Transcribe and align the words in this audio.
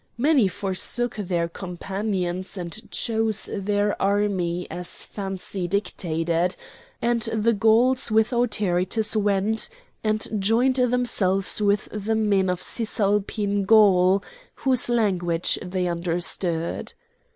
Many 0.17 0.47
forsook 0.47 1.15
their 1.17 1.47
companions 1.47 2.57
and 2.57 2.89
chose 2.89 3.47
their 3.53 4.01
army 4.01 4.65
as 4.71 5.03
fancy 5.03 5.67
dictated, 5.67 6.55
and 7.03 7.21
the 7.21 7.53
Gauls 7.53 8.09
with 8.09 8.33
Autaritus 8.33 9.15
went 9.15 9.69
and 10.03 10.27
joined 10.39 10.77
themselves 10.77 11.61
with 11.61 11.87
the 11.93 12.15
men 12.15 12.49
of 12.49 12.63
Cisalpine 12.63 13.61
Gaul, 13.65 14.23
whose 14.63 14.89
language 14.89 15.59
they 15.61 15.85
understood. 15.85 16.93